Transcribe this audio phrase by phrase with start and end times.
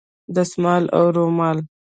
[0.35, 1.57] دستمال او رومال